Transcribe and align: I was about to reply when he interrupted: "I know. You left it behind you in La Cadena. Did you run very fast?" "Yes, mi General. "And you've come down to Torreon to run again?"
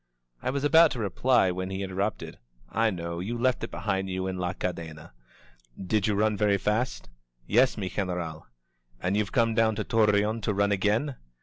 I 0.41 0.49
was 0.49 0.63
about 0.63 0.89
to 0.93 0.99
reply 0.99 1.51
when 1.51 1.69
he 1.69 1.83
interrupted: 1.83 2.39
"I 2.71 2.89
know. 2.89 3.19
You 3.19 3.37
left 3.37 3.63
it 3.63 3.69
behind 3.69 4.09
you 4.09 4.25
in 4.25 4.39
La 4.39 4.53
Cadena. 4.53 5.11
Did 5.79 6.07
you 6.07 6.15
run 6.15 6.35
very 6.35 6.57
fast?" 6.57 7.07
"Yes, 7.45 7.77
mi 7.77 7.87
General. 7.87 8.47
"And 8.99 9.15
you've 9.15 9.31
come 9.31 9.53
down 9.53 9.75
to 9.75 9.83
Torreon 9.83 10.41
to 10.41 10.55
run 10.55 10.71
again?" 10.71 11.17